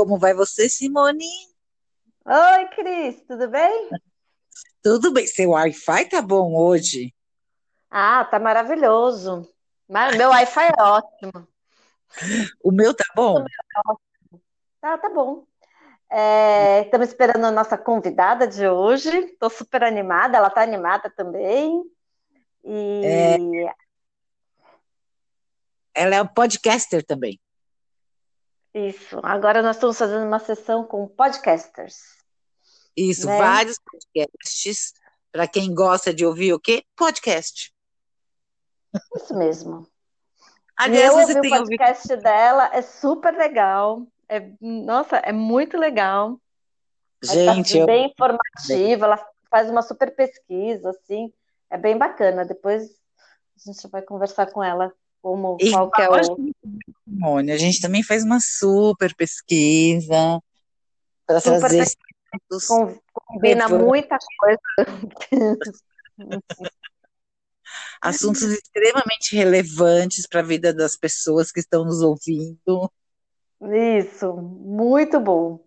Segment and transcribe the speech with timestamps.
[0.00, 1.28] Como vai você, Simone?
[2.24, 3.90] Oi, Cris, tudo bem?
[4.82, 5.26] Tudo bem.
[5.26, 7.14] Seu Wi-Fi tá bom hoje?
[7.90, 9.46] Ah, tá maravilhoso.
[10.16, 11.46] Meu Wi-Fi é ótimo.
[12.64, 13.44] O meu tá bom?
[14.80, 15.44] Tá, tá bom.
[16.08, 19.14] É, estamos esperando a nossa convidada de hoje.
[19.14, 21.84] Estou super animada, ela está animada também.
[22.64, 23.74] E É.
[25.92, 27.38] Ela é um podcaster também.
[28.74, 29.18] Isso.
[29.22, 31.96] Agora nós estamos fazendo uma sessão com podcasters.
[32.96, 33.38] Isso, Né?
[33.38, 34.92] vários podcasts.
[35.32, 36.84] Para quem gosta de ouvir o quê?
[36.96, 37.72] Podcast.
[39.16, 39.86] Isso mesmo.
[40.76, 41.78] Aliás, eu ouvi o tem ouvido.
[41.78, 44.06] podcast dela, é super legal.
[44.28, 46.40] É, nossa, é muito legal.
[47.22, 51.32] Ela tá Gente, eu, bem informativa, ela faz uma super pesquisa, assim,
[51.68, 52.44] é bem bacana.
[52.44, 52.82] Depois
[53.56, 58.24] a gente vai conversar com ela como qual que é igual a gente, também faz
[58.24, 60.42] uma super pesquisa
[61.26, 63.00] para trazer pesquisa.
[63.12, 64.60] Combina muita coisa.
[68.00, 72.90] assuntos extremamente relevantes para a vida das pessoas que estão nos ouvindo.
[73.98, 75.62] Isso, muito bom.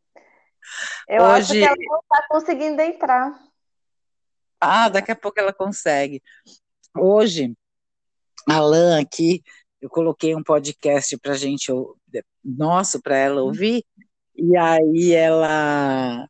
[1.08, 3.32] Eu acho Hoje, que ela não está conseguindo entrar.
[4.60, 6.22] ah, daqui a pouco ela consegue.
[6.98, 7.56] Hoje,
[8.50, 9.42] a Alan aqui,
[9.82, 11.72] eu coloquei um podcast para gente,
[12.44, 13.86] nosso, para ela ouvir,
[14.36, 16.28] e aí ela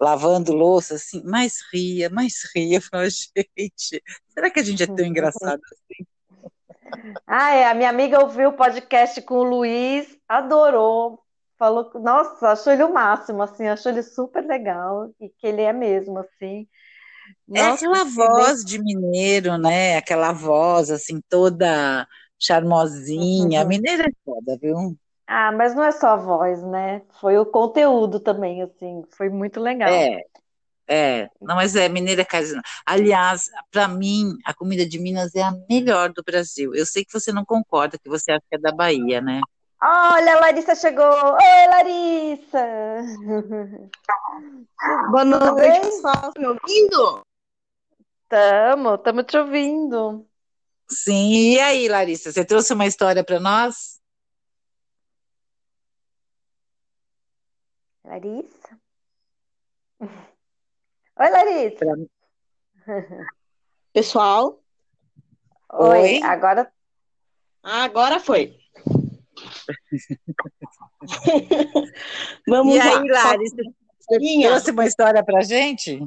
[0.00, 2.80] lavando louça, assim, mais ria, mais ria.
[2.80, 3.10] Falei,
[3.58, 6.06] gente, será que a gente é tão engraçado assim?
[7.26, 11.20] Ah, é, a minha amiga ouviu o podcast com o Luiz, adorou,
[11.58, 15.72] falou, nossa, achou ele o máximo, assim, achou ele super legal e que ele é
[15.72, 16.66] mesmo, assim.
[17.54, 18.14] É Nossa, aquela que ele...
[18.14, 19.96] voz de mineiro, né?
[19.96, 22.06] Aquela voz, assim, toda
[22.38, 23.62] charmosinha.
[23.62, 24.96] A mineira é foda, viu?
[25.26, 27.02] Ah, mas não é só a voz, né?
[27.20, 29.88] Foi o conteúdo também, assim, foi muito legal.
[29.88, 30.22] É,
[30.88, 31.28] é.
[31.40, 32.62] Não, mas é mineira casina.
[32.86, 36.74] Aliás, para mim, a comida de Minas é a melhor do Brasil.
[36.74, 39.40] Eu sei que você não concorda, que você acha que é da Bahia, né?
[39.82, 41.04] Olha, a Larissa chegou!
[41.04, 42.66] Oi, Larissa!
[45.10, 46.32] Boa noite, pessoal.
[46.32, 47.22] Tá me ouvindo?
[48.28, 50.28] Tamo, tamo te ouvindo.
[50.90, 51.54] Sim.
[51.54, 53.98] E aí, Larissa, você trouxe uma história para nós?
[58.04, 58.78] Larissa?
[61.20, 61.78] Oi, Larissa!
[61.78, 61.96] Pra-
[63.92, 64.62] Pessoal,
[65.72, 66.22] Oi, Oi?
[66.22, 66.70] agora
[67.62, 68.56] agora foi.
[72.48, 72.84] Vamos E lá.
[72.84, 73.56] aí, Larissa,
[74.00, 75.98] você trouxe uma história pra gente?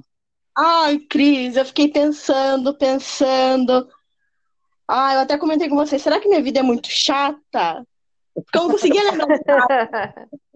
[0.64, 3.90] Ai, Cris, eu fiquei pensando, pensando.
[4.88, 7.84] Ah, eu até comentei com você, será que minha vida é muito chata?
[8.36, 9.28] Porque eu não conseguia lembrar.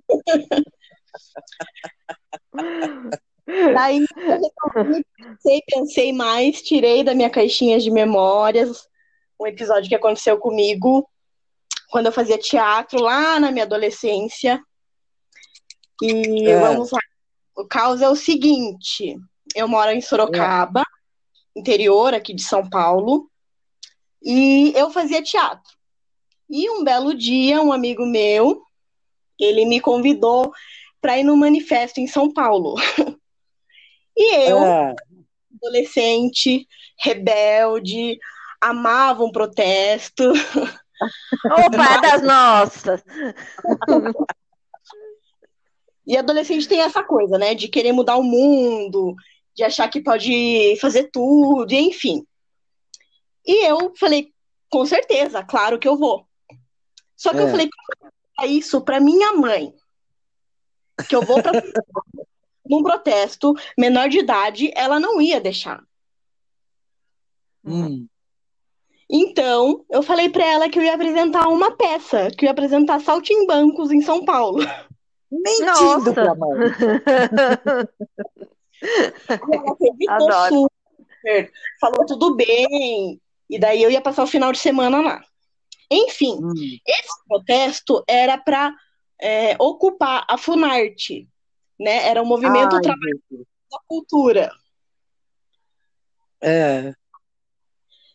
[3.74, 4.06] Daí
[5.16, 8.88] pensei, pensei mais, tirei da minha caixinha de memórias
[9.40, 11.10] um episódio que aconteceu comigo
[11.90, 14.62] quando eu fazia teatro lá na minha adolescência.
[16.00, 16.60] E É.
[16.60, 17.00] vamos lá.
[17.58, 19.18] O caos é o seguinte:
[19.56, 20.84] eu moro em Sorocaba,
[21.56, 23.32] interior aqui de São Paulo,
[24.22, 25.74] e eu fazia teatro.
[26.50, 28.62] E um belo dia, um amigo meu,
[29.40, 30.52] ele me convidou
[31.02, 32.76] para ir no manifesto em São Paulo.
[34.18, 34.96] E eu, Ah,
[35.62, 36.66] adolescente,
[36.98, 38.18] rebelde,
[38.62, 40.32] amava um protesto.
[41.52, 43.04] Opa, é das nossas!
[46.08, 49.16] E adolescente tem essa coisa, né, de querer mudar o mundo,
[49.56, 52.26] de achar que pode fazer tudo, e enfim.
[53.46, 54.34] E eu falei,
[54.70, 56.28] com certeza, claro que eu vou.
[57.16, 57.52] Só que eu É.
[57.52, 57.70] falei
[58.42, 59.74] "É isso para minha mãe,
[61.08, 61.52] que eu vou para
[62.68, 65.82] num protesto menor de idade, ela não ia deixar.
[67.64, 68.08] hum.
[69.08, 73.00] Então, eu falei para ela que eu ia apresentar uma peça, que eu ia apresentar
[73.00, 74.64] Saltimbancos em São Paulo.
[75.32, 76.14] Mentindo Nossa!
[76.14, 76.58] pra mãe.
[79.30, 80.68] Ela acreditou Adoro.
[81.20, 85.24] super, falou tudo bem, e daí eu ia passar o final de semana lá.
[85.92, 86.54] Enfim, Hum.
[86.88, 88.74] esse protesto era para
[89.60, 91.28] ocupar a Funarte,
[91.80, 92.08] né?
[92.08, 93.22] Era o movimento Ai, Trabalho
[93.72, 94.52] da Cultura.
[96.42, 96.94] É.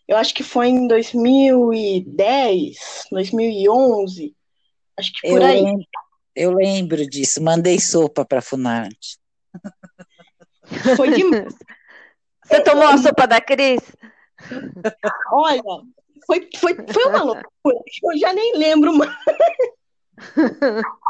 [0.06, 4.34] Eu acho que foi em 2010, 2011,
[4.99, 5.62] acho que por Eu aí.
[5.62, 5.87] lembro,
[6.34, 7.40] eu lembro disso.
[7.43, 9.19] Mandei sopa para Funarte.
[10.96, 11.55] Foi demais.
[12.44, 13.81] Você tomou a sopa da Cris?
[15.31, 15.62] Olha,
[16.26, 17.44] foi, foi, foi uma loucura.
[18.02, 19.14] Eu já nem lembro mais.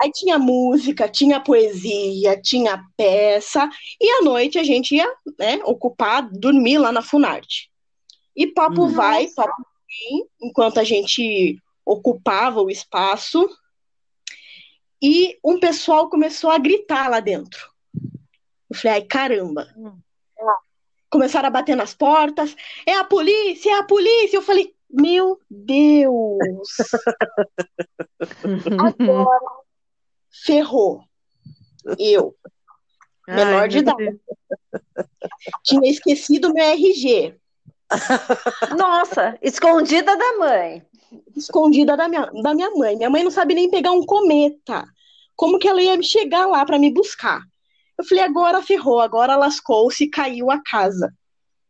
[0.00, 3.68] Aí tinha música, tinha poesia, tinha peça,
[4.00, 5.06] e à noite a gente ia
[5.38, 7.70] né, ocupar, dormir lá na Funarte.
[8.34, 8.94] E papo Hum.
[8.94, 13.46] vai, papo vem, enquanto a gente ocupava o espaço,
[15.02, 17.69] e um pessoal começou a gritar lá dentro.
[18.70, 19.68] Eu falei, ai, caramba.
[19.76, 19.98] Hum.
[21.10, 22.54] Começaram a bater nas portas,
[22.86, 24.36] é a polícia, é a polícia.
[24.36, 26.68] Eu falei, meu Deus,
[28.78, 29.50] agora
[30.44, 31.02] ferrou.
[31.98, 32.36] Eu,
[33.26, 34.20] menor Ai, de idade,
[35.64, 37.36] tinha esquecido meu RG.
[38.78, 40.86] Nossa, escondida da mãe.
[41.36, 42.96] escondida da minha, da minha mãe.
[42.96, 44.86] Minha mãe não sabe nem pegar um cometa.
[45.34, 47.42] Como que ela ia chegar lá para me buscar?
[48.00, 51.14] Eu falei, agora ferrou, agora lascou-se e caiu a casa.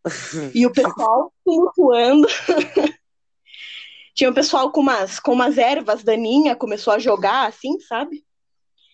[0.54, 2.26] E o pessoal tumultuando.
[4.14, 8.24] Tinha um pessoal com umas, com umas ervas daninhas, começou a jogar assim, sabe?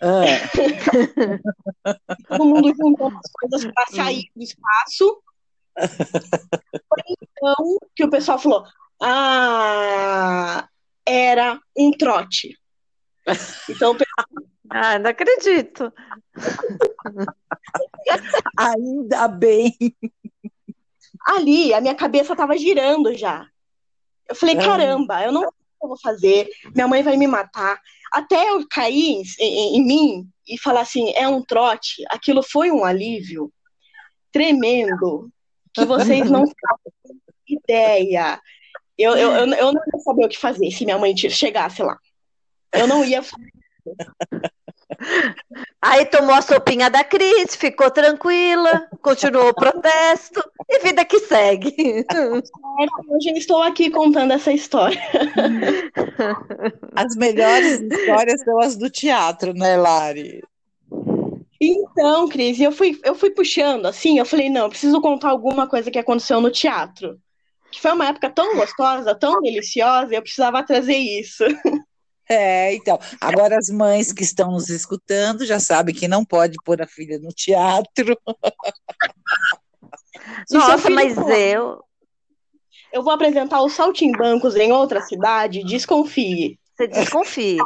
[0.00, 0.24] Ah,
[2.28, 5.22] Todo mundo juntando as coisas para sair do espaço.
[6.88, 8.64] Foi então que o pessoal falou:
[9.00, 10.68] Ah,
[11.04, 12.58] era um trote.
[13.68, 13.96] Então, o
[14.70, 15.92] Ah, não acredito.
[18.56, 19.76] Ainda bem.
[21.26, 23.46] ali a minha cabeça estava girando já.
[24.28, 24.64] Eu falei, Ah.
[24.64, 27.80] caramba, eu não sei o que eu vou fazer, minha mãe vai me matar.
[28.12, 32.84] Até eu cair em, em- mim e falar assim, é um trote, aquilo foi um
[32.84, 33.52] alívio
[34.32, 35.30] tremendo,
[35.74, 38.40] que vocês não fazem ideia.
[38.98, 41.98] Eu, eu, eu, eu não ia saber o que fazer se minha mãe chegasse lá.
[42.72, 43.22] Eu não ia.
[45.80, 52.04] Aí tomou a sopinha da Cris, ficou tranquila, continuou o protesto e vida que segue.
[53.08, 55.00] Hoje eu estou aqui contando essa história.
[56.94, 60.42] As melhores histórias são as do teatro, né, Lari?
[61.60, 65.66] Então, Cris, eu fui, eu fui puxando assim, eu falei, não, eu preciso contar alguma
[65.66, 67.18] coisa que aconteceu no teatro.
[67.70, 71.44] Que foi uma época tão gostosa, tão deliciosa, eu precisava trazer isso.
[72.28, 72.98] É, então.
[73.20, 77.18] Agora as mães que estão nos escutando já sabem que não pode pôr a filha
[77.18, 78.18] no teatro.
[80.50, 81.84] Nossa, filho mas for- eu.
[82.92, 86.58] Eu vou apresentar os saltimbancos em outra cidade, desconfie.
[86.74, 87.58] Você desconfie.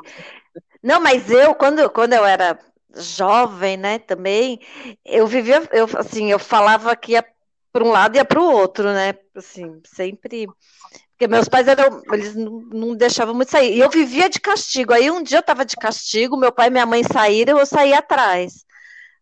[0.83, 2.59] Não, mas eu, quando, quando eu era
[2.97, 4.59] jovem, né, também,
[5.05, 7.25] eu vivia, eu, assim, eu falava que ia
[7.73, 10.49] para um lado e ia para o outro, né, assim, sempre,
[11.21, 14.95] porque meus pais eram, eles não, não deixavam muito sair, e eu vivia de castigo,
[14.95, 17.93] aí um dia eu estava de castigo, meu pai e minha mãe saíram, eu saí
[17.93, 18.65] atrás,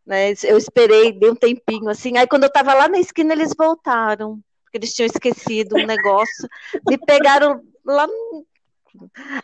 [0.06, 3.52] né, eu esperei, dei um tempinho, assim, aí quando eu estava lá na esquina, eles
[3.58, 6.48] voltaram, porque eles tinham esquecido um negócio,
[6.86, 8.46] me pegaram lá no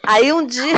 [0.07, 0.75] Aí um dia,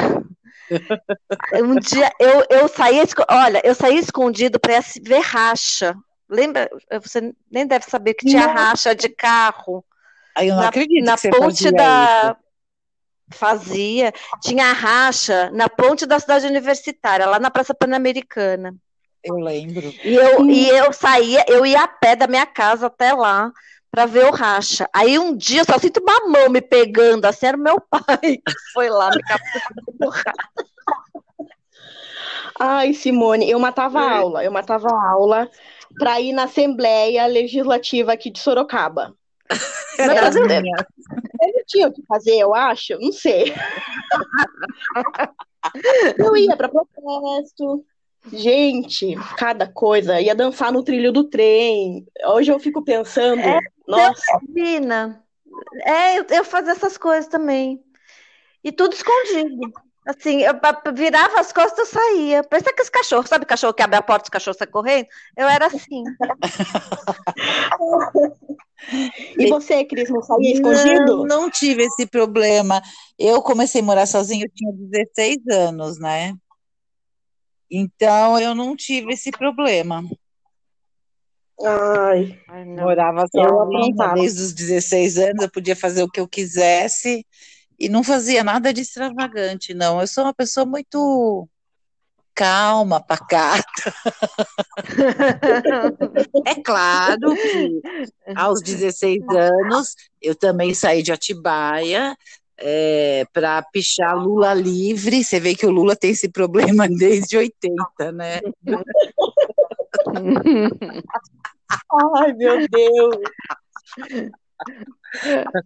[1.63, 5.95] um dia eu, eu saí, olha, eu saí escondido para ver racha.
[6.29, 6.69] Lembra?
[7.01, 8.55] Você nem deve saber que tinha Não.
[8.55, 9.85] racha de carro
[10.45, 12.37] eu não na, acredito na ponte fazia da
[13.33, 18.75] fazia, tinha racha na ponte da cidade universitária, lá na Praça Pan-Americana.
[19.25, 19.35] isso.
[19.35, 19.93] Eu lembro.
[20.05, 23.51] E eu, e eu saía, eu ia a pé da minha casa até lá
[23.91, 24.89] para ver o racha.
[24.93, 28.37] Aí um dia eu só sinto uma mão me pegando, assim, era o meu pai
[28.37, 29.23] que foi lá me.
[32.59, 35.51] Ai, Simone, eu matava a aula, eu matava a aula
[35.99, 39.15] para ir na Assembleia Legislativa aqui de Sorocaba.
[39.99, 40.47] Mas eu-.
[40.47, 43.53] Eu tinha o que fazer, eu acho, não sei.
[46.17, 47.85] Eu ia para protesto.
[48.33, 50.21] Gente, cada coisa.
[50.21, 52.07] Ia dançar no trilho do trem.
[52.25, 55.23] Hoje eu fico pensando, É, nossa, Menina,
[55.83, 57.81] é, eu, eu fazia essas coisas também.
[58.65, 59.73] E tudo escondido.
[60.07, 60.55] Assim, eu
[60.95, 62.45] virava as costas e saía.
[62.45, 65.09] Parecia que os cachorros, sabe cachorro que abre a porta e os cachorros saem correndo?
[65.37, 66.05] Eu era assim.
[69.39, 71.19] E você, Cris, não saía escondido?
[71.19, 72.83] Não, não tive esse problema.
[73.19, 76.35] Eu comecei a morar sozinha, eu tinha 16 anos, né?
[77.71, 80.05] Então eu não tive esse problema.
[81.63, 82.85] Ai, Ai, não.
[82.85, 87.27] Morava sozinha desde os 16 anos, eu podia fazer o que eu quisesse
[87.79, 90.01] e não fazia nada de extravagante, não.
[90.01, 91.49] Eu sou uma pessoa muito
[92.37, 93.93] calma, pacata.
[96.47, 97.81] É claro que
[98.35, 102.15] aos 16 anos eu também saí de Atibaia
[103.33, 105.25] para pichar Lula livre.
[105.25, 108.41] Você vê que o Lula tem esse problema desde 80, né?
[112.17, 113.17] ai, meu Deus.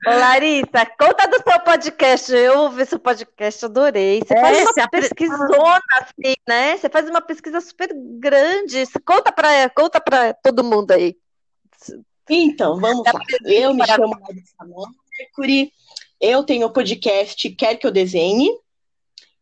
[0.06, 2.32] Ô, Larissa, conta do seu podcast.
[2.32, 4.20] Eu ouvi seu podcast, adorei.
[4.20, 6.76] Você É, faz uma pesquisona, assim, né?
[6.76, 8.84] Você faz uma pesquisa super grande.
[9.04, 11.16] Conta pra, conta pra todo mundo aí.
[12.28, 13.12] Então, vamos lá.
[13.44, 14.64] Eu me chamo Larissa
[15.18, 15.72] Mercury,
[16.20, 18.48] eu tenho o podcast Quer Que Eu Desenhe,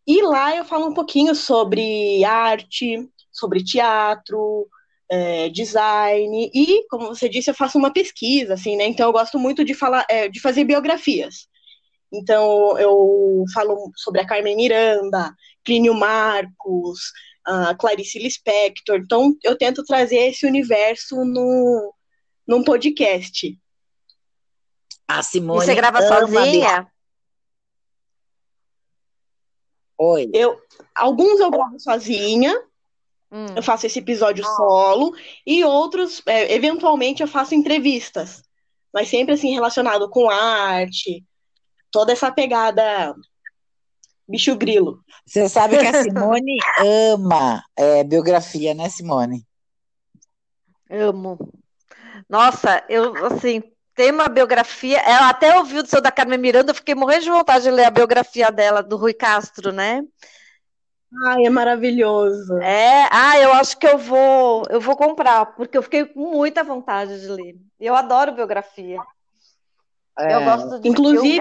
[0.07, 4.67] e lá eu falo um pouquinho sobre arte, sobre teatro,
[5.11, 8.87] é, design, e, como você disse, eu faço uma pesquisa, assim, né?
[8.87, 11.49] Então eu gosto muito de falar, é, de fazer biografias.
[12.13, 15.35] Então eu falo sobre a Carmen Miranda,
[15.65, 17.13] Clínio Marcos,
[17.45, 18.97] a Clarice Lispector.
[18.97, 21.95] Então eu tento trazer esse universo no,
[22.47, 23.59] num podcast.
[25.07, 26.91] A E Simone você grava sozinha?
[30.01, 30.31] Oi.
[30.33, 30.61] Eu,
[30.95, 32.55] alguns eu gravo sozinha,
[33.31, 33.47] Hum.
[33.57, 35.15] eu faço esse episódio solo,
[35.47, 38.43] e outros, é, eventualmente, eu faço entrevistas.
[38.93, 41.25] Mas sempre assim, relacionado com arte,
[41.91, 43.15] toda essa pegada
[44.29, 45.03] bicho grilo.
[45.27, 49.47] Você sabe que a Simone ama é, biografia, né, Simone?
[50.91, 51.39] Amo.
[52.29, 53.63] Nossa, eu, assim,
[53.95, 54.99] tem uma biografia.
[54.99, 57.85] Eu até ouvi o seu da Carmen Miranda, eu fiquei morrendo de vontade de ler
[57.85, 60.03] a biografia dela, do Rui Castro, né?
[61.27, 62.59] Ai, é maravilhoso.
[62.59, 66.63] É, ah, eu acho que eu vou, eu vou comprar, porque eu fiquei com muita
[66.63, 67.57] vontade de ler.
[67.81, 68.99] Eu adoro biografia.
[70.19, 70.45] Eu É.
[70.45, 70.89] gosto de.
[70.89, 71.41] Inclusive,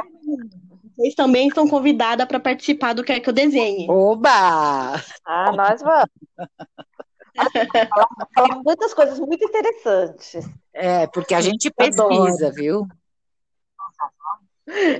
[0.96, 3.90] vocês também estão convidadas para participar do Quer Que Eu Desenhe.
[3.90, 4.96] Oba!
[5.26, 6.10] Ah, nós vamos.
[8.34, 10.50] Falar muitas coisas muito interessantes.
[10.74, 12.88] É, porque a gente pesquisa, viu?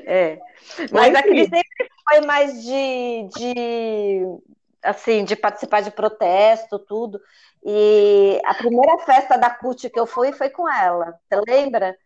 [0.06, 0.40] É.
[0.92, 4.22] Mas a Oi, Cris sempre foi mais de, de,
[4.84, 7.20] assim, de participar de protesto, tudo.
[7.64, 11.98] E a primeira festa da CUT que eu fui foi com ela, você lembra?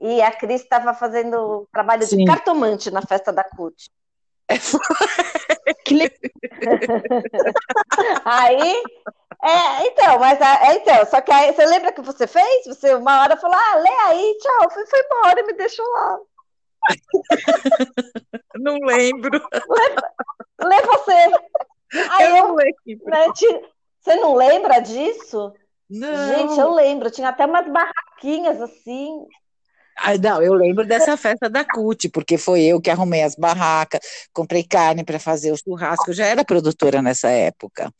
[0.00, 2.18] E a Cris estava fazendo trabalho Sim.
[2.18, 3.90] de cartomante na festa da CUT.
[5.86, 6.18] Que legal.
[8.24, 8.82] Aí,
[9.42, 12.66] é, então, mas a- é, então, só que aí, você lembra que você fez?
[12.66, 16.18] Você uma hora falou, ah, lê aí, tchau, foi, foi embora e me deixou lá.
[18.56, 19.38] Não lembro.
[20.62, 21.30] Lê você.
[22.10, 23.10] Aí eu, lembro.
[23.10, 23.26] né,
[24.00, 25.52] você não lembra disso?
[25.88, 26.28] Não.
[26.28, 29.26] Gente, eu lembro, tinha até umas barraquinhas assim.
[29.96, 34.00] Ah, não, eu lembro dessa festa da CUT, porque foi eu que arrumei as barracas,
[34.32, 36.10] comprei carne para fazer o churrasco.
[36.10, 37.92] Eu já era produtora nessa época.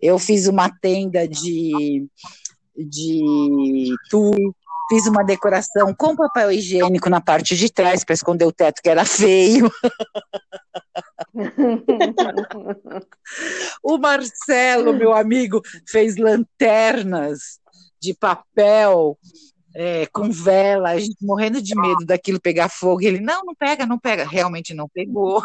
[0.00, 2.08] Eu fiz uma tenda de,
[2.76, 4.54] de tudo,
[4.88, 8.88] fiz uma decoração com papel higiênico na parte de trás para esconder o teto que
[8.88, 9.70] era feio.
[13.82, 17.60] O Marcelo, meu amigo, fez lanternas
[18.00, 19.18] de papel
[19.74, 23.02] é, com vela, a gente morrendo de medo daquilo pegar fogo.
[23.02, 24.24] E ele, não, não pega, não pega.
[24.26, 25.42] Realmente não pegou.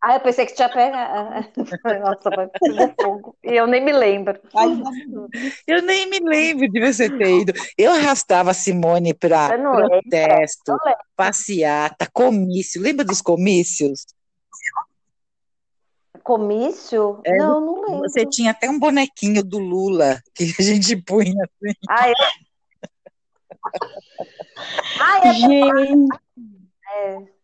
[0.00, 1.48] Ah, eu pensei que tinha pegado.
[2.00, 3.36] Nossa, vai pegar fogo.
[3.42, 4.40] E eu nem me lembro.
[5.66, 7.52] Eu nem me lembro de você ter ido.
[7.76, 11.00] Eu arrastava a Simone para protesto, lembro.
[11.16, 12.80] passeata, comício.
[12.80, 14.06] Lembra dos comícios?
[16.22, 17.20] Comício?
[17.24, 18.08] É, não, não lembro.
[18.08, 21.74] Você tinha até um bonequinho do Lula que a gente punha assim.
[21.88, 22.14] Ah, eu...
[25.00, 26.08] ah, é Gente.
[26.94, 27.37] É.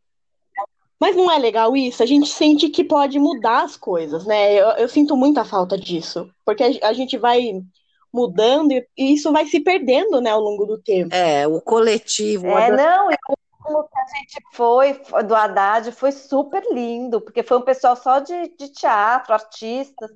[1.05, 2.03] Mas não é legal isso?
[2.03, 4.55] A gente sente que pode mudar as coisas, né?
[4.55, 6.31] Eu, eu sinto muita falta disso.
[6.47, 7.63] Porque a, a gente vai
[8.11, 11.15] mudando e, e isso vai se perdendo, né, ao longo do tempo.
[11.15, 12.47] É, o coletivo.
[12.47, 13.17] É, não, e
[13.61, 17.97] como que a gente foi foi do Haddad foi super lindo, porque foi um pessoal
[17.97, 20.11] só de, de teatro, artistas,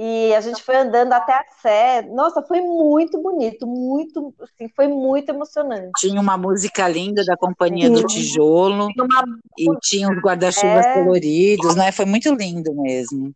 [0.00, 2.02] e a gente foi andando até a Sé.
[2.02, 5.90] Nossa, foi muito bonito, muito, assim, foi muito emocionante.
[5.98, 9.24] Tinha uma música linda da Companhia do Tijolo Tinha uma-
[9.58, 10.92] e tinha os guarda-chuvas É.
[10.92, 11.90] coloridos, né?
[11.90, 13.32] Foi muito lindo mesmo.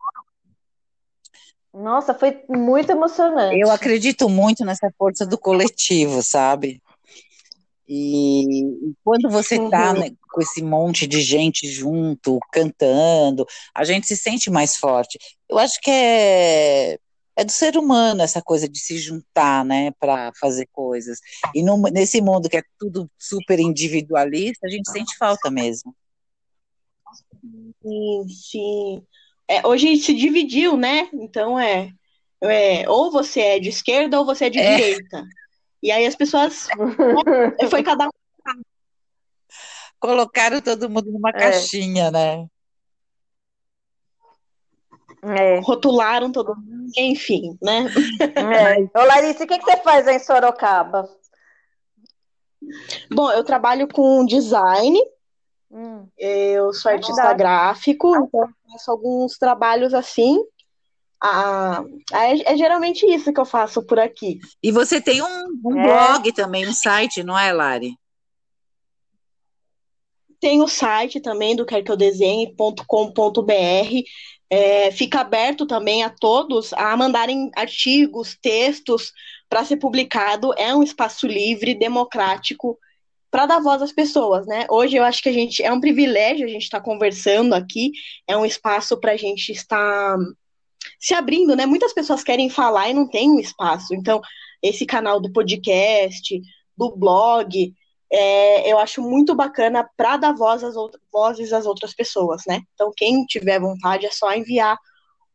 [1.75, 3.59] Nossa, foi muito emocionante.
[3.59, 6.81] Eu acredito muito nessa força do coletivo, sabe?
[7.95, 10.01] E e quando você tá Uhum.
[10.01, 13.45] né, com esse monte de gente junto, cantando,
[13.75, 15.19] a gente se sente mais forte.
[15.49, 16.99] Eu acho que é,
[17.37, 21.19] é do ser humano essa coisa de se juntar, né, para fazer coisas.
[21.55, 25.95] E no- nesse mundo que é tudo super individualista, a gente sente falta mesmo.
[27.83, 29.03] Sim, sim.
[29.49, 31.09] É, hoje se dividiu, né?
[31.13, 31.91] Então é,
[32.43, 34.71] é ou você é de esquerda ou você é de É.
[34.77, 35.27] direita.
[35.83, 36.69] E aí as pessoas.
[37.71, 38.11] Foi cada um.
[39.99, 41.33] Colocaram todo mundo numa É.
[41.33, 42.47] caixinha, né?
[45.25, 46.91] É, Rotularam todo mundo.
[46.97, 47.87] Enfim, né?
[48.37, 48.99] é.
[48.99, 51.09] Ô, Larissa, o que, que você faz em Sorocaba?
[53.11, 54.99] Bom, eu trabalho com design,
[55.71, 56.07] Hum.
[56.19, 57.39] eu sou artista Verdade.
[57.39, 60.45] gráfico, então eu faço alguns trabalhos assim.
[61.25, 64.41] Ah, é, é geralmente isso que eu faço por aqui.
[64.61, 65.83] E você tem um, um É.
[65.85, 67.95] blog também, um site, não é, Lari?
[70.41, 74.03] Tem o site também do querqueudesenhe.com.br.
[74.51, 79.13] É, fica aberto também a todos a mandarem artigos, textos
[79.49, 80.53] para ser publicado.
[80.59, 82.77] É um espaço livre, democrático,
[83.31, 84.67] para dar voz às pessoas, né?
[84.69, 87.93] Hoje eu acho que a gente é um privilégio a gente estar conversando aqui,
[88.27, 90.17] é um espaço para a gente estar
[91.03, 91.67] se abrindo, né?
[91.67, 93.93] Muitas pessoas querem falar e não tem um espaço.
[93.95, 94.21] Então,
[94.63, 96.41] esse canal do podcast,
[96.77, 97.75] do blog,
[98.11, 102.61] é, eu acho muito bacana para dar voz às out- vozes às outras pessoas, né?
[102.75, 104.79] Então, quem tiver vontade é só enviar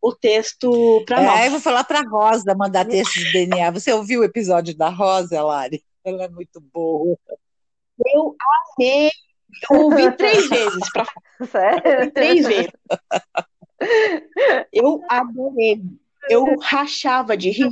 [0.02, 1.46] o texto para É, nós.
[1.46, 3.72] eu vou falar para Rosa mandar texto de DNA.
[3.72, 5.84] Você ouviu o episódio da Rosa, Lari?
[6.06, 7.18] Ela é muito boa.
[8.06, 8.36] Eu
[8.78, 9.10] amei,
[9.72, 11.06] eu ouvi três vezes, para
[11.52, 12.12] Sério?
[12.14, 12.72] três vezes.
[14.88, 15.82] Eu adorei.
[16.30, 17.72] Eu rachava de rir.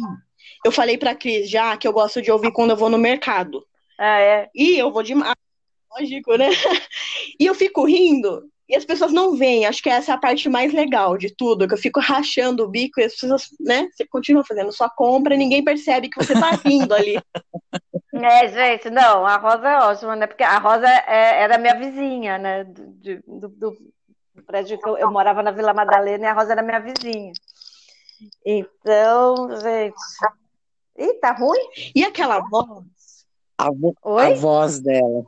[0.64, 3.66] Eu falei pra Cris já que eu gosto de ouvir quando eu vou no mercado.
[3.98, 4.50] Ah, é.
[4.54, 5.36] E eu vou demais,
[5.92, 6.50] lógico, né?
[7.40, 8.50] E eu fico rindo.
[8.68, 9.66] E as pessoas não veem.
[9.66, 12.68] Acho que essa é a parte mais legal de tudo, que eu fico rachando o
[12.68, 13.88] bico e as pessoas, né?
[13.92, 17.16] Você continua fazendo sua compra e ninguém percebe que você tá rindo ali.
[18.18, 20.26] É, gente, não, a Rosa é ótima, né?
[20.26, 22.64] Porque a Rosa é- era minha vizinha, né?
[22.64, 23.78] Do, do
[24.46, 27.34] prédio que eu, eu morava na Vila Madalena e a Rosa era minha vizinha.
[28.46, 29.96] Então, gente.
[30.98, 31.60] Ih, tá ruim?
[31.94, 32.86] E aquela voz,
[33.58, 35.26] A, vo- a voz dela.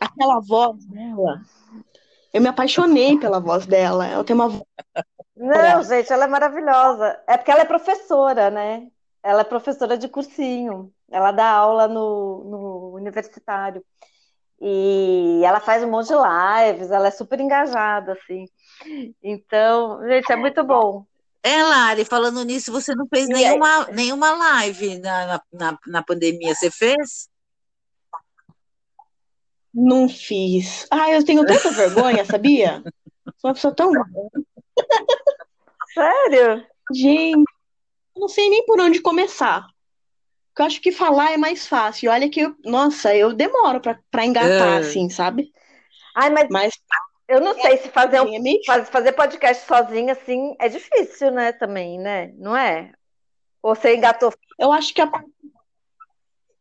[0.00, 1.40] aquela voz dela.
[2.32, 4.06] Eu me apaixonei pela voz dela.
[4.06, 4.64] Ela tem uma voz.
[5.36, 7.18] Não, gente, ela é maravilhosa.
[7.28, 8.88] É porque ela é professora, né?
[9.22, 10.92] Ela é professora de cursinho.
[11.10, 13.84] Ela dá aula no, no universitário.
[14.60, 18.46] E ela faz um monte de lives, ela é super engajada, assim.
[19.22, 21.06] Então, gente, é muito bom.
[21.42, 23.44] É, Lari, falando nisso, você não fez E aí?
[23.44, 26.54] nenhuma, nenhuma live na, na, na, pandemia.
[26.54, 27.28] Você fez?
[29.72, 30.86] Não fiz.
[30.90, 32.82] Ah, eu tenho tanta vergonha, sabia?
[33.36, 33.92] Sou uma pessoa tão.
[35.94, 36.66] Sério?
[36.92, 37.44] Gente,
[38.16, 39.68] eu não sei nem por onde começar.
[40.58, 42.06] Porque eu acho que falar é mais fácil.
[42.06, 44.78] E Olha que, eu- nossa, eu demoro pra engatar, É.
[44.78, 45.52] assim, sabe?
[46.16, 46.74] Ai, mas Mas
[47.28, 48.34] eu não sei se fazer, um-
[48.68, 52.32] é fazer podcast sozinha, assim, é difícil, né, também, né?
[52.36, 52.90] Não é?
[53.62, 54.34] Ou Você engatou.
[54.58, 55.08] Eu acho que a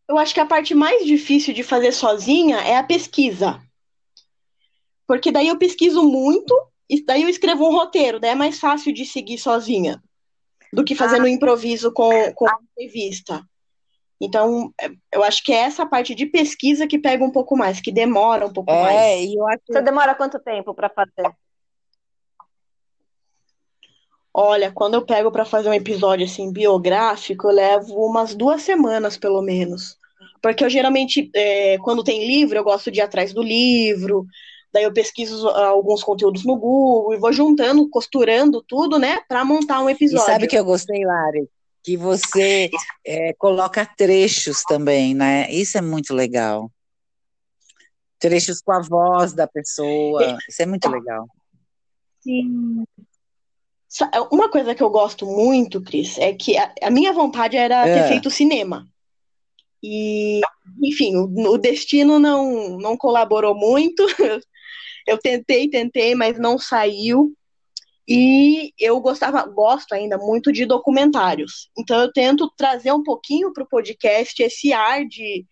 [0.07, 3.60] eu acho que a parte mais difícil de fazer sozinha é a pesquisa.
[5.07, 6.55] Porque daí eu pesquiso muito
[6.88, 10.01] e daí eu escrevo um roteiro, daí é mais fácil de seguir sozinha
[10.71, 13.43] do que fazer no improviso com, com a entrevista.
[14.19, 17.80] Então, é, eu acho que é essa parte de pesquisa que pega um pouco mais,
[17.80, 18.97] que demora um pouco mais.
[18.97, 21.32] É, e eu acho Você demora quanto tempo para fazer?
[24.34, 29.17] Olha, quando eu pego para fazer um episódio assim biográfico, eu levo umas duas semanas,
[29.17, 29.97] pelo menos.
[30.41, 34.25] Porque eu geralmente, é, quando tem livro, eu gosto de ir atrás do livro,
[34.71, 39.82] daí eu pesquiso alguns conteúdos no Google e vou juntando, costurando tudo, né, para montar
[39.82, 40.25] um E episódio.
[40.25, 41.49] sabe o que eu gostei, Lari?
[41.88, 42.69] Que você
[43.06, 45.50] é, coloca trechos também, né?
[45.50, 46.69] Isso é muito legal.
[48.19, 50.38] Trechos com a voz da pessoa.
[50.50, 51.26] Isso é muito legal.
[52.19, 52.84] Sim.
[53.88, 57.86] Sa- Uma coisa que eu gosto muito, Cris, é que a, a minha vontade era
[57.86, 58.08] ter É.
[58.10, 58.86] feito cinema.
[59.82, 60.41] E,
[60.84, 64.06] enfim, o, o destino não, não colaborou muito.
[65.08, 67.34] Eu tentei, tentei, mas não saiu.
[68.08, 71.70] E eu gostava, gosto ainda muito de documentários.
[71.78, 75.46] Então eu tento trazer um pouquinho para o podcast esse ar de,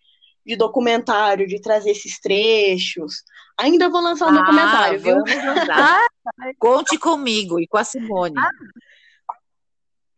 [0.44, 3.22] de documentário, de trazer esses trechos.
[3.58, 5.16] Ainda vou lançar um documentário, viu?
[5.70, 6.06] Ah.
[6.58, 8.34] Conte comigo e com a Simone.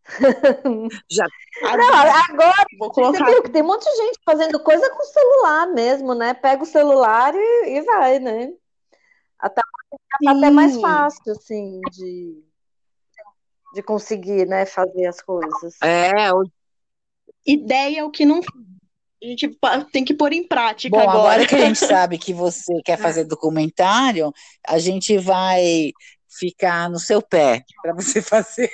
[1.11, 1.25] Já
[1.61, 5.03] Não, agora Vou você colocar viu que tem um monte de gente fazendo coisa com
[5.03, 6.33] celular mesmo, né?
[6.33, 8.51] Pega o celular e, e vai, né?
[9.91, 10.81] Até, tá até mais Sim.
[10.81, 12.43] fácil, assim, de,
[13.73, 15.75] de conseguir, né, fazer as coisas.
[15.81, 16.49] é, o-
[17.45, 18.39] ideia é o que não
[19.21, 19.53] a gente
[19.91, 21.19] tem que pôr em prática Bom, agora.
[21.19, 24.31] agora que a gente sabe que você quer fazer documentário,
[24.65, 25.91] a gente vai
[26.29, 28.69] ficar no seu pé para você fazer.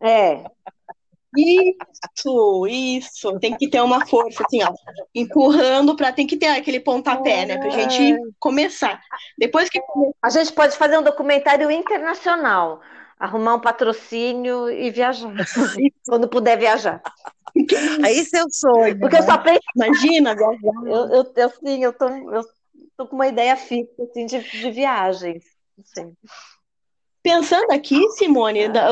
[0.00, 0.44] É,
[1.36, 3.38] Isso, isso.
[3.40, 4.72] Tem que ter uma força, assim, ó,
[5.14, 9.00] empurrando para tem que ter aquele pontapé, né, pra gente começar.
[9.38, 9.80] Depois que
[10.22, 12.80] a gente pode fazer um documentário internacional.
[13.18, 15.32] arrumar um patrocínio e viajar.
[16.06, 17.02] quando puder viajar.
[18.08, 18.98] Esse é o sonho.
[18.98, 19.22] Porque né?
[19.22, 19.62] eu só penso.
[19.76, 20.72] Imagina viajar.
[20.86, 22.42] Eu, eu, eu, sim, eu tô, eu
[22.96, 25.44] tô com uma ideia fixa assim, de, de viagens.
[25.78, 26.12] Assim.
[27.24, 28.86] Pensando aqui, Simone, dá,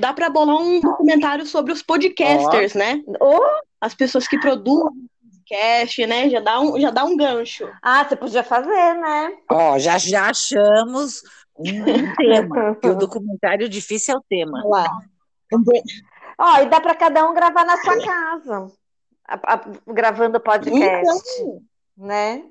[0.00, 2.78] dá para bolar um documentário sobre os podcasters, oh.
[2.78, 3.04] né?
[3.20, 3.60] Oh.
[3.78, 5.06] As pessoas que produzem
[5.44, 6.30] podcast, né?
[6.30, 7.70] Já dá um, já dá um gancho.
[7.82, 9.36] Ah, você podia fazer, né?
[9.50, 11.22] Ó, já, já achamos
[11.58, 11.84] um
[12.16, 12.78] tema.
[12.82, 14.62] o documentário difícil é o tema.
[14.64, 14.88] Lá.
[16.38, 18.72] Ó, e dá para cada um gravar na sua casa,
[19.28, 21.62] a, a, gravando podcast, então,
[21.98, 22.44] né?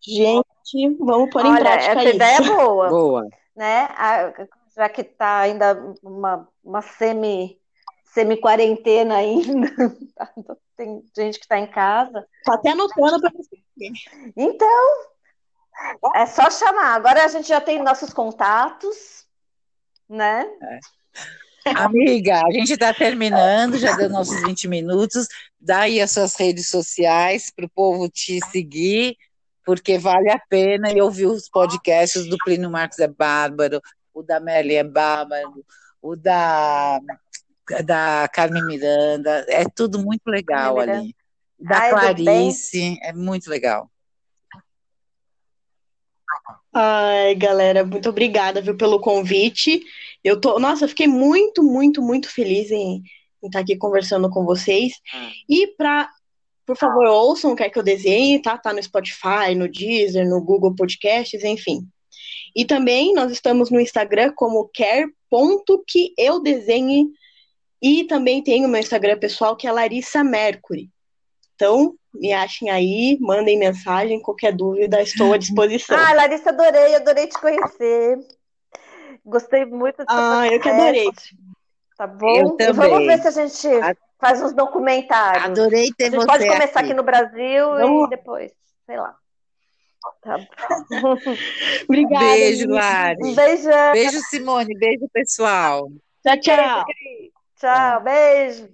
[0.00, 2.14] Gente, vamos pôr Olha, em prática essa isso.
[2.14, 2.88] ideia é boa.
[2.88, 3.28] Boa.
[3.56, 3.88] Né?
[4.76, 7.58] Já que está ainda uma, uma semi
[8.16, 9.68] semi-quarentena ainda.
[10.76, 12.26] Tem gente que está em casa.
[12.44, 13.56] Tá até anotando para você.
[14.36, 15.06] Então,
[16.14, 16.94] é só chamar.
[16.94, 19.26] Agora a gente já tem nossos contatos,
[20.08, 20.46] né?
[20.62, 20.78] É.
[21.74, 25.26] Amiga, a gente está terminando, já deu nossos 20 minutos.
[25.60, 29.16] Dá aí as suas redes sociais para o povo te seguir,
[29.66, 30.92] porque vale a pena.
[30.92, 33.82] E ouvir os podcasts do Plínio Marcos é bárbaro,
[34.14, 35.64] o da Melly é bárbaro,
[36.00, 37.00] o da,
[37.84, 41.14] da Carmen Miranda, é tudo muito legal ali.
[41.58, 43.90] Da Ai, Clarice, é muito legal.
[46.72, 49.82] Ai, galera, muito obrigada viu, pelo convite.
[50.22, 53.02] Eu tô, nossa, eu fiquei muito, muito, muito feliz em,
[53.42, 54.92] em estar aqui conversando com vocês.
[55.14, 55.30] Hum.
[55.48, 56.10] E para,
[56.66, 58.58] por favor, ouçam o que é que eu desenhe, tá?
[58.58, 61.86] Tá no Spotify, no Deezer, no Google Podcasts, enfim.
[62.54, 67.06] E também nós estamos no Instagram como quer.que-eu-desenhe
[67.80, 70.90] e também tem o meu Instagram pessoal que é Larissa Mercury.
[71.54, 75.96] Então, me achem aí, mandem mensagem, qualquer dúvida, estou à disposição.
[75.96, 78.18] Ah, Larissa, adorei, adorei te conhecer.
[79.24, 81.06] Gostei muito do Ah, eu que adorei.
[81.96, 82.56] Tá bom?
[82.58, 83.68] E vamos ver se a gente
[84.18, 85.44] faz uns documentários.
[85.44, 86.26] Adorei ter você.
[86.26, 86.88] Pode começar aqui.
[86.90, 88.06] aqui no Brasil vamos.
[88.06, 88.52] e depois,
[88.86, 89.16] sei lá.
[90.22, 90.46] Tá bom.
[91.88, 92.24] Obrigada.
[92.24, 93.18] Beijo, Lari.
[93.22, 93.92] Um beijão.
[93.92, 94.78] Beijo, Simone.
[94.78, 95.90] Beijo, pessoal.
[96.22, 96.84] Tchau, tchau.
[97.56, 98.68] Tchau, beijo.